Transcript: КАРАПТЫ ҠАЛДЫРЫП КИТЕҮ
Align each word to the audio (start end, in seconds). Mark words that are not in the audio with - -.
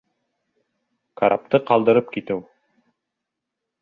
КАРАПТЫ 1.21 1.57
ҠАЛДЫРЫП 1.67 2.07
КИТЕҮ 2.17 2.43